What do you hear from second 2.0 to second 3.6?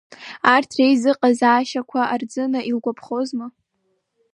Арӡына илгәаԥхозма.